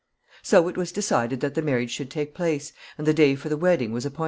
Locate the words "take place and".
2.09-3.05